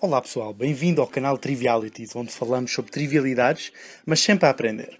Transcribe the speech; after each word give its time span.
Olá 0.00 0.20
pessoal, 0.20 0.52
bem-vindo 0.52 1.00
ao 1.00 1.06
canal 1.06 1.38
Trivialities, 1.38 2.14
onde 2.14 2.30
falamos 2.30 2.72
sobre 2.72 2.90
trivialidades, 2.90 3.72
mas 4.04 4.20
sempre 4.20 4.44
a 4.46 4.50
aprender. 4.50 4.98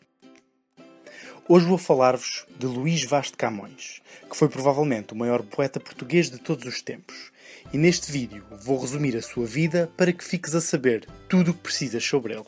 Hoje 1.46 1.67
vou 1.67 1.77
falar-vos 1.77 2.46
de 2.59 2.64
Luís 2.64 3.04
Vaz 3.04 3.27
de 3.27 3.37
Camões, 3.37 4.01
que 4.30 4.37
foi 4.37 4.49
provavelmente 4.49 5.12
o 5.12 5.17
maior 5.17 5.43
poeta 5.43 5.79
português 5.79 6.30
de 6.30 6.38
todos 6.38 6.65
os 6.65 6.80
tempos. 6.80 7.33
E 7.71 7.77
neste 7.77 8.11
vídeo 8.11 8.46
vou 8.62 8.79
resumir 8.79 9.15
a 9.17 9.21
sua 9.21 9.45
vida 9.45 9.90
para 9.96 10.12
que 10.12 10.24
fiques 10.24 10.54
a 10.54 10.60
saber 10.60 11.06
tudo 11.29 11.51
o 11.51 11.54
que 11.54 11.61
precisas 11.61 12.03
sobre 12.03 12.33
ele. 12.33 12.47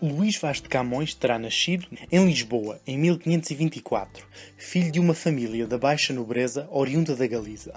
Luís 0.00 0.36
Vaz 0.36 0.62
de 0.62 0.68
Camões 0.68 1.12
terá 1.12 1.38
nascido 1.38 1.86
em 2.10 2.24
Lisboa 2.24 2.80
em 2.86 2.96
1524, 2.96 4.26
filho 4.56 4.92
de 4.92 5.00
uma 5.00 5.12
família 5.12 5.66
da 5.66 5.76
baixa 5.76 6.14
nobreza 6.14 6.66
oriunda 6.70 7.14
da 7.14 7.26
Galiza. 7.26 7.74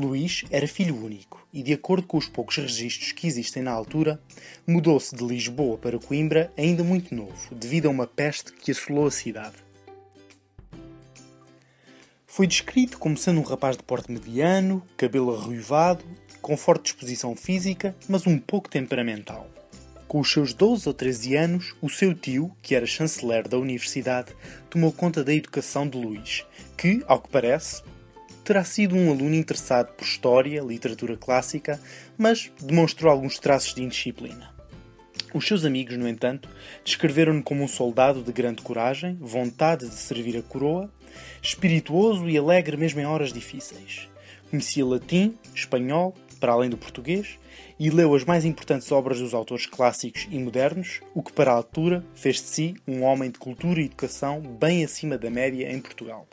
Luís 0.00 0.44
era 0.50 0.66
filho 0.66 0.96
único 0.96 1.46
e, 1.52 1.62
de 1.62 1.72
acordo 1.72 2.06
com 2.06 2.16
os 2.16 2.26
poucos 2.26 2.56
registros 2.56 3.12
que 3.12 3.26
existem 3.26 3.62
na 3.62 3.70
altura, 3.70 4.20
mudou-se 4.66 5.14
de 5.14 5.24
Lisboa 5.24 5.76
para 5.76 5.98
Coimbra 5.98 6.52
ainda 6.56 6.82
muito 6.82 7.14
novo, 7.14 7.54
devido 7.54 7.86
a 7.86 7.90
uma 7.90 8.06
peste 8.06 8.52
que 8.52 8.70
assolou 8.70 9.06
a 9.06 9.10
cidade. 9.10 9.56
Foi 12.26 12.46
descrito 12.46 12.98
como 12.98 13.16
sendo 13.16 13.40
um 13.40 13.44
rapaz 13.44 13.76
de 13.76 13.82
porte 13.82 14.10
mediano, 14.10 14.82
cabelo 14.96 15.34
arruivado, 15.34 16.04
com 16.40 16.56
forte 16.56 16.84
disposição 16.84 17.36
física, 17.36 17.94
mas 18.08 18.26
um 18.26 18.38
pouco 18.38 18.70
temperamental. 18.70 19.48
Com 20.06 20.20
os 20.20 20.32
seus 20.32 20.52
12 20.52 20.88
ou 20.88 20.94
13 20.94 21.36
anos, 21.36 21.74
o 21.80 21.88
seu 21.88 22.14
tio, 22.14 22.50
que 22.62 22.74
era 22.74 22.86
chanceler 22.86 23.46
da 23.46 23.58
universidade, 23.58 24.32
tomou 24.68 24.90
conta 24.90 25.22
da 25.22 25.34
educação 25.34 25.88
de 25.88 25.98
Luís, 25.98 26.44
que, 26.76 27.02
ao 27.06 27.20
que 27.20 27.28
parece, 27.28 27.82
terá 28.44 28.64
sido 28.64 28.96
um 28.96 29.10
aluno 29.10 29.34
interessado 29.34 29.92
por 29.92 30.04
história, 30.04 30.62
literatura 30.62 31.16
clássica, 31.16 31.80
mas 32.16 32.50
demonstrou 32.60 33.10
alguns 33.12 33.38
traços 33.38 33.74
de 33.74 33.82
indisciplina. 33.82 34.50
Os 35.32 35.46
seus 35.46 35.64
amigos, 35.64 35.96
no 35.96 36.08
entanto, 36.08 36.48
descreveram-no 36.84 37.42
como 37.42 37.62
um 37.62 37.68
soldado 37.68 38.22
de 38.22 38.32
grande 38.32 38.62
coragem, 38.62 39.16
vontade 39.20 39.88
de 39.88 39.94
servir 39.94 40.36
a 40.36 40.42
coroa, 40.42 40.90
espirituoso 41.40 42.28
e 42.28 42.36
alegre 42.36 42.76
mesmo 42.76 43.00
em 43.00 43.06
horas 43.06 43.32
difíceis. 43.32 44.08
Conhecia 44.50 44.84
latim, 44.84 45.36
espanhol, 45.54 46.14
para 46.40 46.52
além 46.52 46.68
do 46.68 46.76
português, 46.76 47.38
e 47.78 47.90
leu 47.90 48.14
as 48.14 48.24
mais 48.24 48.44
importantes 48.44 48.90
obras 48.90 49.20
dos 49.20 49.32
autores 49.32 49.66
clássicos 49.66 50.26
e 50.30 50.38
modernos, 50.38 51.00
o 51.14 51.22
que 51.22 51.32
para 51.32 51.52
a 51.52 51.54
altura 51.54 52.04
fez 52.14 52.36
de 52.36 52.42
si 52.42 52.74
um 52.86 53.02
homem 53.04 53.30
de 53.30 53.38
cultura 53.38 53.80
e 53.80 53.84
educação 53.84 54.40
bem 54.40 54.84
acima 54.84 55.16
da 55.16 55.30
média 55.30 55.70
em 55.72 55.80
Portugal. 55.80 56.26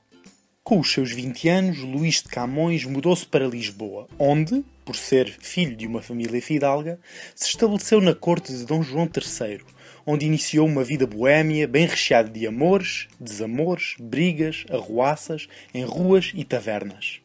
Com 0.67 0.81
os 0.81 0.91
seus 0.91 1.13
20 1.13 1.47
anos, 1.47 1.79
Luís 1.79 2.15
de 2.15 2.27
Camões 2.27 2.83
mudou-se 2.83 3.25
para 3.25 3.47
Lisboa, 3.47 4.05
onde, 4.19 4.65
por 4.83 4.97
ser 4.97 5.33
filho 5.39 5.77
de 5.77 5.87
uma 5.87 6.01
família 6.01 6.41
fidalga, 6.41 6.99
se 7.33 7.47
estabeleceu 7.47 8.01
na 8.01 8.13
corte 8.13 8.51
de 8.51 8.65
Dom 8.65 8.83
João 8.83 9.05
III, 9.05 9.61
onde 10.05 10.25
iniciou 10.25 10.67
uma 10.67 10.83
vida 10.83 11.07
boêmia 11.07 11.69
bem 11.69 11.87
recheada 11.87 12.29
de 12.29 12.45
amores, 12.45 13.07
desamores, 13.17 13.95
brigas, 13.97 14.65
arruaças, 14.69 15.47
em 15.73 15.85
ruas 15.85 16.33
e 16.35 16.43
tavernas. 16.43 17.21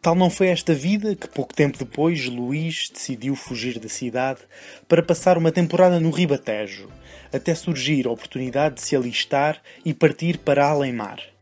Tal 0.00 0.14
não 0.14 0.30
foi 0.30 0.46
esta 0.46 0.72
vida 0.72 1.14
que, 1.14 1.28
pouco 1.28 1.52
tempo 1.52 1.76
depois, 1.76 2.24
Luís 2.24 2.88
decidiu 2.88 3.36
fugir 3.36 3.78
da 3.78 3.90
cidade 3.90 4.40
para 4.88 5.02
passar 5.02 5.36
uma 5.36 5.52
temporada 5.52 6.00
no 6.00 6.08
Ribatejo, 6.08 6.88
até 7.30 7.54
surgir 7.54 8.06
a 8.06 8.10
oportunidade 8.10 8.76
de 8.76 8.80
se 8.80 8.96
alistar 8.96 9.60
e 9.84 9.92
partir 9.92 10.38
para 10.38 10.66
além-mar. 10.66 11.37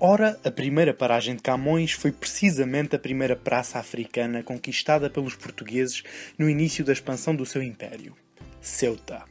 Ora, 0.00 0.38
a 0.44 0.50
primeira 0.52 0.94
paragem 0.94 1.34
de 1.34 1.42
Camões 1.42 1.90
foi 1.90 2.12
precisamente 2.12 2.94
a 2.94 2.98
primeira 3.00 3.34
praça 3.34 3.80
africana 3.80 4.44
conquistada 4.44 5.10
pelos 5.10 5.34
portugueses 5.34 6.04
no 6.38 6.48
início 6.48 6.84
da 6.84 6.92
expansão 6.92 7.34
do 7.34 7.44
seu 7.44 7.60
império, 7.60 8.14
Ceuta. 8.60 9.24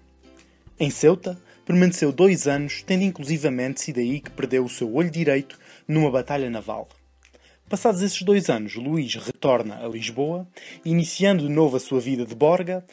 Em 0.77 0.89
Ceuta, 0.89 1.41
permaneceu 1.65 2.11
dois 2.11 2.49
anos, 2.49 2.83
tendo 2.83 3.03
inclusivamente 3.03 3.79
sido 3.79 4.01
aí 4.01 4.19
que 4.19 4.29
perdeu 4.29 4.65
o 4.65 4.69
seu 4.69 4.93
olho 4.93 5.09
direito 5.09 5.57
numa 5.87 6.11
batalha 6.11 6.49
naval. 6.49 6.89
Passados 7.69 8.01
esses 8.01 8.21
dois 8.21 8.49
anos, 8.49 8.75
Luís 8.75 9.15
retorna 9.15 9.81
a 9.81 9.87
Lisboa, 9.87 10.45
iniciando 10.83 11.47
de 11.47 11.49
novo 11.49 11.77
a 11.77 11.79
sua 11.79 12.01
vida 12.01 12.25
de 12.25 12.35
borga 12.35 12.85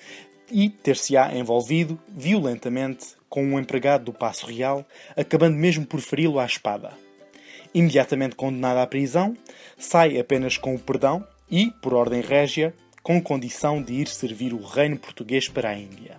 e 0.49 0.71
ter-se-á 0.71 1.37
envolvido 1.37 2.01
violentamente 2.09 3.17
com 3.29 3.45
um 3.45 3.59
empregado 3.59 4.05
do 4.05 4.13
Paço 4.13 4.47
Real, 4.47 4.87
acabando 5.17 5.57
mesmo 5.57 5.85
por 5.85 6.01
feri-lo 6.01 6.39
à 6.39 6.47
espada 6.47 7.03
imediatamente 7.75 8.37
condenado 8.37 8.79
à 8.79 8.87
prisão, 8.87 9.37
sai 9.77 10.19
apenas 10.19 10.57
com 10.57 10.75
o 10.75 10.79
perdão 10.79 11.27
e, 11.51 11.71
por 11.83 11.93
ordem 11.93 12.21
régia, 12.21 12.73
com 13.03 13.21
condição 13.21 13.83
de 13.83 13.93
ir 13.93 14.09
servir 14.09 14.55
o 14.55 14.63
reino 14.63 14.97
português 14.97 15.49
para 15.49 15.71
a 15.71 15.79
Índia. 15.79 16.19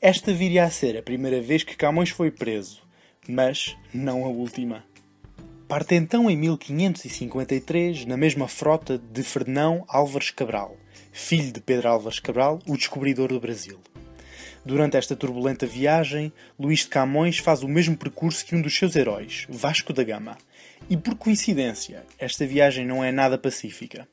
Esta 0.00 0.32
viria 0.32 0.64
a 0.64 0.70
ser 0.70 0.96
a 0.96 1.02
primeira 1.02 1.40
vez 1.42 1.64
que 1.64 1.76
Camões 1.76 2.10
foi 2.10 2.30
preso, 2.30 2.80
mas 3.28 3.76
não 3.92 4.24
a 4.24 4.28
última. 4.28 4.84
Parte 5.66 5.96
então 5.96 6.30
em 6.30 6.36
1553 6.36 8.06
na 8.06 8.16
mesma 8.16 8.48
frota 8.48 8.96
de 8.96 9.22
Fernão 9.22 9.84
Álvares 9.86 10.30
Cabral, 10.30 10.76
filho 11.12 11.52
de 11.52 11.60
Pedro 11.60 11.88
Álvares 11.88 12.20
Cabral, 12.20 12.58
o 12.66 12.76
descobridor 12.76 13.28
do 13.28 13.40
Brasil. 13.40 13.78
Durante 14.68 14.98
esta 14.98 15.16
turbulenta 15.16 15.66
viagem, 15.66 16.30
Luís 16.60 16.80
de 16.80 16.88
Camões 16.88 17.38
faz 17.38 17.62
o 17.62 17.68
mesmo 17.68 17.96
percurso 17.96 18.44
que 18.44 18.54
um 18.54 18.60
dos 18.60 18.76
seus 18.76 18.94
heróis, 18.96 19.46
Vasco 19.48 19.94
da 19.94 20.04
Gama. 20.04 20.36
E 20.90 20.94
por 20.94 21.14
coincidência, 21.14 22.04
esta 22.18 22.46
viagem 22.46 22.84
não 22.84 23.02
é 23.02 23.10
nada 23.10 23.38
pacífica, 23.38 24.06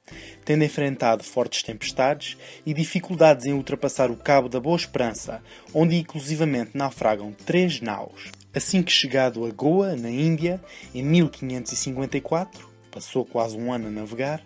tendo 0.46 0.64
enfrentado 0.64 1.26
fortes 1.26 1.62
tempestades 1.62 2.38
e 2.66 2.74
dificuldades 2.74 3.46
em 3.46 3.52
ultrapassar 3.52 4.10
o 4.10 4.16
Cabo 4.16 4.48
da 4.48 4.58
Boa 4.58 4.78
Esperança, 4.78 5.44
onde 5.74 5.98
inclusivamente 5.98 6.72
naufragam 6.74 7.34
três 7.46 7.82
naus. 7.82 8.32
Assim 8.54 8.82
que 8.82 8.94
chegado 8.94 9.46
a 9.46 9.52
Goa, 9.52 9.98
na 9.98 10.10
Índia, 10.10 10.64
em 10.94 11.04
1554, 11.04 12.66
passou 12.90 13.26
quase 13.26 13.58
um 13.58 13.74
ano 13.74 13.90
a 13.90 13.92
navegar, 13.92 14.42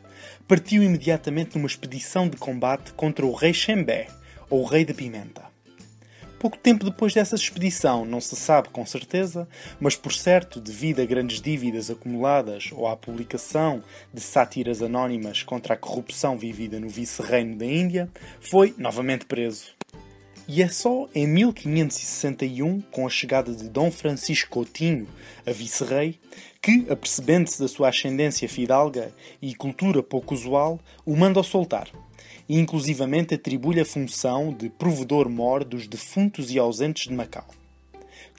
partiu 0.48 0.82
imediatamente 0.82 1.56
numa 1.56 1.68
expedição 1.68 2.28
de 2.28 2.36
combate 2.36 2.94
contra 2.94 3.28
o 3.28 3.32
rei 3.36 3.54
Xembé, 3.54 4.08
ou 4.50 4.66
rei 4.66 4.84
da 4.84 4.96
pimenta. 4.96 5.50
Pouco 6.40 6.58
tempo 6.58 6.86
depois 6.86 7.14
dessa 7.14 7.36
expedição, 7.36 8.06
não 8.06 8.22
se 8.22 8.34
sabe 8.34 8.70
com 8.70 8.86
certeza, 8.86 9.46
mas 9.78 9.98
por 9.98 10.14
certo, 10.14 10.62
devido 10.62 11.02
a 11.02 11.06
grandes 11.06 11.42
dívidas 11.42 11.92
acumuladas 11.92 12.70
ou 12.72 12.88
à 12.88 12.96
publicação 12.96 13.84
de 14.14 14.22
sátiras 14.22 14.82
anónimas 14.82 15.44
contra 15.44 15.74
a 15.74 15.78
corrupção 15.78 16.38
vivida 16.38 16.80
no 16.80 16.88
vice-reino 16.88 17.58
da 17.58 17.66
Índia, 17.66 18.10
foi 18.40 18.74
novamente 18.78 19.26
preso. 19.26 19.66
E 20.48 20.64
é 20.64 20.70
só 20.70 21.10
em 21.14 21.28
1561, 21.28 22.80
com 22.90 23.06
a 23.06 23.10
chegada 23.10 23.54
de 23.54 23.68
Dom 23.68 23.92
Francisco 23.92 24.50
Coutinho 24.50 25.10
a 25.46 25.52
vice-rei, 25.52 26.18
que, 26.62 26.88
apercebendo-se 26.90 27.60
da 27.60 27.68
sua 27.68 27.90
ascendência 27.90 28.48
fidalga 28.48 29.12
e 29.42 29.54
cultura 29.54 30.02
pouco 30.02 30.34
usual, 30.34 30.80
o 31.06 31.18
manda 31.18 31.44
soltar 31.44 31.90
e 32.50 32.58
inclusivamente 32.58 33.36
atribui-lhe 33.36 33.80
a 33.80 33.86
função 33.86 34.52
de 34.52 34.70
provedor-mor 34.70 35.64
dos 35.64 35.88
defuntos 35.88 36.52
e 36.52 36.58
ausentes 36.58 37.08
de 37.08 37.14
Macau. 37.14 37.46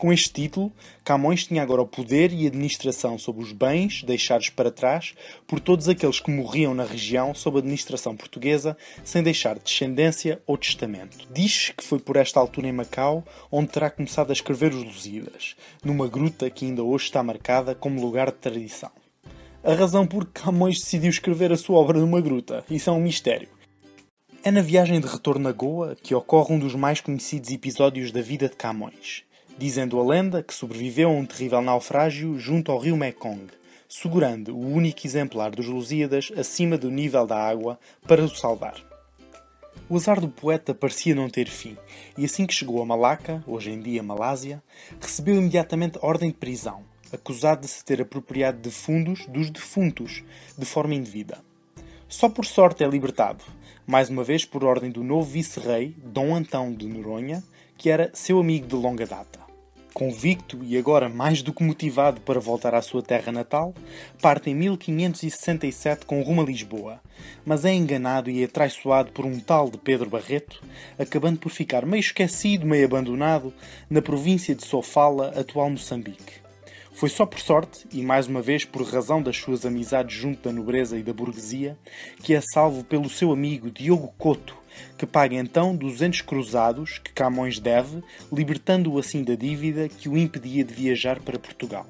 Com 0.01 0.11
este 0.11 0.33
título, 0.33 0.73
Camões 1.05 1.45
tinha 1.47 1.63
agora 1.63 1.83
o 1.83 1.87
poder 1.87 2.33
e 2.33 2.47
administração 2.47 3.19
sobre 3.19 3.43
os 3.43 3.53
bens 3.53 4.03
deixados 4.03 4.49
para 4.49 4.71
trás 4.71 5.13
por 5.47 5.61
todos 5.61 5.91
aqueles 5.91 6.19
que 6.19 6.31
morriam 6.31 6.73
na 6.73 6.85
região 6.85 7.35
sob 7.35 7.59
a 7.59 7.61
administração 7.61 8.17
portuguesa 8.17 8.79
sem 9.05 9.23
deixar 9.23 9.59
descendência 9.59 10.41
ou 10.47 10.57
testamento. 10.57 11.19
Diz 11.31 11.69
que 11.77 11.85
foi 11.85 11.99
por 11.99 12.17
esta 12.17 12.41
altura 12.41 12.69
em 12.69 12.73
Macau 12.73 13.23
onde 13.53 13.69
terá 13.69 13.91
começado 13.91 14.31
a 14.31 14.33
escrever 14.33 14.73
os 14.73 14.83
Lusíadas, 14.83 15.55
numa 15.85 16.09
gruta 16.09 16.49
que 16.49 16.65
ainda 16.65 16.83
hoje 16.83 17.05
está 17.05 17.23
marcada 17.23 17.75
como 17.75 18.01
lugar 18.01 18.31
de 18.31 18.39
tradição. 18.39 18.91
A 19.63 19.75
razão 19.75 20.07
por 20.07 20.25
que 20.25 20.41
Camões 20.41 20.81
decidiu 20.81 21.11
escrever 21.11 21.53
a 21.53 21.59
sua 21.59 21.79
obra 21.79 22.01
numa 22.01 22.23
gruta, 22.23 22.65
isso 22.71 22.89
é 22.89 22.93
um 22.95 23.01
mistério. 23.03 23.60
É 24.43 24.51
na 24.51 24.63
viagem 24.63 24.99
de 24.99 25.07
retorno 25.07 25.51
a 25.51 25.53
Goa 25.53 25.95
que 26.03 26.15
ocorre 26.15 26.55
um 26.55 26.59
dos 26.59 26.75
mais 26.75 26.99
conhecidos 26.99 27.51
episódios 27.51 28.11
da 28.11 28.23
vida 28.23 28.49
de 28.49 28.57
Camões, 28.57 29.23
dizendo 29.59 30.01
a 30.01 30.03
lenda 30.03 30.43
que 30.43 30.55
sobreviveu 30.55 31.11
a 31.11 31.13
um 31.13 31.27
terrível 31.27 31.61
naufrágio 31.61 32.39
junto 32.39 32.73
ao 32.73 32.79
rio 32.79 32.97
Mekong, 32.97 33.49
segurando 33.87 34.57
o 34.57 34.67
único 34.67 35.07
exemplar 35.07 35.51
dos 35.51 35.67
Lusíadas 35.67 36.33
acima 36.39 36.79
do 36.79 36.91
nível 36.91 37.27
da 37.27 37.37
água 37.37 37.79
para 38.09 38.25
o 38.25 38.31
salvar. 38.31 38.77
O 39.91 39.97
azar 39.97 40.19
do 40.19 40.29
poeta 40.29 40.75
parecia 40.75 41.15
não 41.15 41.29
ter 41.29 41.47
fim, 41.47 41.77
e 42.17 42.25
assim 42.25 42.47
que 42.47 42.55
chegou 42.55 42.81
a 42.81 42.87
Malaca, 42.87 43.45
hoje 43.47 43.71
em 43.71 43.79
dia 43.79 44.03
Malásia, 44.03 44.63
recebeu 44.99 45.37
imediatamente 45.37 45.99
ordem 46.01 46.31
de 46.31 46.37
prisão, 46.39 46.83
acusado 47.13 47.61
de 47.61 47.69
se 47.69 47.85
ter 47.85 48.01
apropriado 48.01 48.59
de 48.59 48.71
fundos 48.71 49.27
dos 49.27 49.51
defuntos, 49.51 50.25
de 50.57 50.65
forma 50.65 50.95
indevida. 50.95 51.50
Só 52.11 52.29
por 52.29 52.45
sorte 52.45 52.83
é 52.83 52.89
libertado, 52.89 53.45
mais 53.87 54.11
uma 54.11 54.25
vez 54.25 54.45
por 54.45 54.65
ordem 54.65 54.91
do 54.91 55.05
novo 55.05 55.31
vice-rei, 55.31 55.95
Dom 55.97 56.35
Antão 56.35 56.75
de 56.75 56.85
Noronha, 56.85 57.41
que 57.79 57.89
era 57.89 58.11
seu 58.13 58.41
amigo 58.41 58.67
de 58.67 58.75
longa 58.75 59.07
data. 59.07 59.39
Convicto 59.95 60.59
e 60.65 60.77
agora 60.77 61.09
mais 61.09 61.41
do 61.41 61.53
que 61.53 61.63
motivado 61.63 62.21
para 62.23 62.41
voltar 62.41 62.75
à 62.75 62.83
sua 62.83 63.01
terra 63.01 63.31
natal, 63.31 63.73
parte 64.21 64.51
em 64.51 64.57
1567 64.57 66.05
com 66.05 66.21
rumo 66.21 66.43
a 66.43 66.45
Lisboa, 66.45 67.01
mas 67.47 67.65
é 67.65 67.73
enganado 67.73 68.29
e 68.29 68.43
é 68.43 68.49
traiçoado 68.49 69.13
por 69.13 69.25
um 69.25 69.39
tal 69.39 69.71
de 69.71 69.79
Pedro 69.79 70.11
Barreto, 70.11 70.61
acabando 70.99 71.39
por 71.39 71.53
ficar 71.53 71.87
meio 71.87 72.01
esquecido, 72.01 72.67
meio 72.67 72.87
abandonado, 72.87 73.55
na 73.89 74.03
província 74.03 74.53
de 74.53 74.67
Sofala, 74.67 75.29
atual 75.39 75.71
Moçambique. 75.71 76.50
Foi 76.93 77.09
só 77.09 77.25
por 77.25 77.41
sorte, 77.41 77.87
e 77.93 78.03
mais 78.03 78.27
uma 78.27 78.43
vez 78.43 78.65
por 78.65 78.83
razão 78.83 79.23
das 79.23 79.37
suas 79.37 79.65
amizades 79.65 80.17
junto 80.17 80.43
da 80.43 80.53
nobreza 80.53 80.99
e 80.99 81.03
da 81.03 81.13
burguesia, 81.13 81.79
que 82.23 82.35
é 82.35 82.41
salvo 82.41 82.85
pelo 82.85 83.09
seu 83.09 83.33
amigo 83.33 83.71
Diogo 83.71 84.13
Couto, 84.19 84.57
que 84.99 85.07
paga 85.07 85.37
então 85.37 85.75
200 85.75 86.21
cruzados 86.23 86.99
que 86.99 87.13
Camões 87.13 87.59
deve, 87.59 88.03
libertando-o 88.31 88.99
assim 88.99 89.23
da 89.23 89.35
dívida 89.35 89.89
que 89.89 90.09
o 90.09 90.17
impedia 90.17 90.65
de 90.65 90.75
viajar 90.75 91.21
para 91.21 91.39
Portugal. 91.39 91.87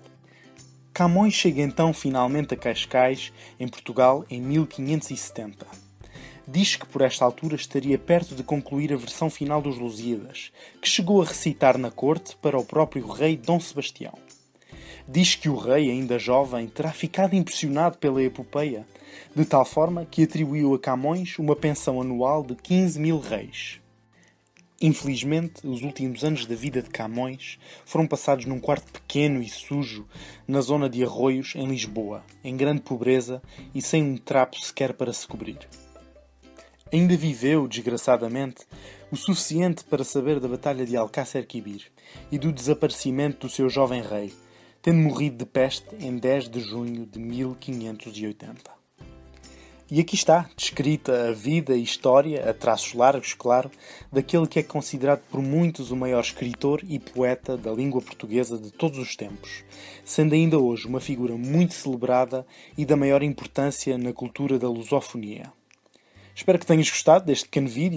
Camões 0.92 1.34
chega 1.34 1.62
então 1.62 1.92
finalmente 1.92 2.54
a 2.54 2.56
Cascais, 2.56 3.32
em 3.58 3.66
Portugal, 3.66 4.24
em 4.30 4.40
1570. 4.40 5.66
Diz 6.46 6.76
que 6.76 6.86
por 6.86 7.02
esta 7.02 7.24
altura 7.24 7.54
estaria 7.54 7.96
perto 7.96 8.34
de 8.34 8.42
concluir 8.42 8.92
a 8.92 8.96
versão 8.96 9.30
final 9.30 9.62
dos 9.62 9.78
Lusíadas, 9.78 10.52
que 10.80 10.88
chegou 10.88 11.22
a 11.22 11.24
recitar 11.24 11.78
na 11.78 11.90
corte 11.90 12.36
para 12.36 12.58
o 12.58 12.64
próprio 12.64 13.06
rei 13.06 13.36
Dom 13.36 13.60
Sebastião. 13.60 14.12
Diz 15.12 15.34
que 15.34 15.48
o 15.48 15.56
rei, 15.56 15.90
ainda 15.90 16.20
jovem, 16.20 16.68
terá 16.68 16.92
ficado 16.92 17.34
impressionado 17.34 17.98
pela 17.98 18.22
epopeia, 18.22 18.86
de 19.34 19.44
tal 19.44 19.64
forma 19.64 20.06
que 20.08 20.22
atribuiu 20.22 20.72
a 20.72 20.78
Camões 20.78 21.36
uma 21.36 21.56
pensão 21.56 22.00
anual 22.00 22.44
de 22.44 22.54
15 22.54 23.00
mil 23.00 23.18
reis. 23.18 23.80
Infelizmente, 24.80 25.66
os 25.66 25.82
últimos 25.82 26.22
anos 26.22 26.46
da 26.46 26.54
vida 26.54 26.80
de 26.80 26.90
Camões 26.90 27.58
foram 27.84 28.06
passados 28.06 28.44
num 28.44 28.60
quarto 28.60 28.86
pequeno 28.92 29.42
e 29.42 29.48
sujo, 29.48 30.06
na 30.46 30.60
zona 30.60 30.88
de 30.88 31.02
Arroios, 31.02 31.54
em 31.56 31.66
Lisboa, 31.66 32.22
em 32.44 32.56
grande 32.56 32.82
pobreza 32.82 33.42
e 33.74 33.82
sem 33.82 34.04
um 34.04 34.16
trapo 34.16 34.60
sequer 34.60 34.92
para 34.92 35.12
se 35.12 35.26
cobrir. 35.26 35.58
Ainda 36.92 37.16
viveu, 37.16 37.66
desgraçadamente, 37.66 38.64
o 39.10 39.16
suficiente 39.16 39.82
para 39.82 40.04
saber 40.04 40.38
da 40.38 40.46
Batalha 40.46 40.86
de 40.86 40.96
Alcácer 40.96 41.48
Quibir 41.48 41.90
e 42.30 42.38
do 42.38 42.52
desaparecimento 42.52 43.48
do 43.48 43.52
seu 43.52 43.68
jovem 43.68 44.02
rei, 44.02 44.32
tendo 44.82 44.98
morrido 44.98 45.36
de 45.36 45.46
peste 45.46 45.94
em 46.00 46.16
10 46.16 46.48
de 46.48 46.60
junho 46.60 47.06
de 47.06 47.18
1580. 47.18 48.80
E 49.92 49.98
aqui 49.98 50.14
está, 50.14 50.48
descrita 50.56 51.30
a 51.30 51.32
vida 51.32 51.76
e 51.76 51.82
história, 51.82 52.48
a 52.48 52.54
traços 52.54 52.94
largos, 52.94 53.34
claro, 53.34 53.68
daquele 54.12 54.46
que 54.46 54.60
é 54.60 54.62
considerado 54.62 55.20
por 55.28 55.42
muitos 55.42 55.90
o 55.90 55.96
maior 55.96 56.20
escritor 56.20 56.80
e 56.88 57.00
poeta 57.00 57.56
da 57.56 57.72
língua 57.72 58.00
portuguesa 58.00 58.56
de 58.56 58.70
todos 58.70 58.98
os 58.98 59.16
tempos, 59.16 59.64
sendo 60.04 60.32
ainda 60.32 60.60
hoje 60.60 60.86
uma 60.86 61.00
figura 61.00 61.36
muito 61.36 61.74
celebrada 61.74 62.46
e 62.78 62.84
da 62.84 62.96
maior 62.96 63.20
importância 63.20 63.98
na 63.98 64.12
cultura 64.12 64.60
da 64.60 64.68
lusofonia. 64.68 65.52
Espero 66.36 66.60
que 66.60 66.66
tenhas 66.66 66.88
gostado 66.88 67.26
deste 67.26 67.46
pequeno 67.46 67.68
vídeo 67.68 67.88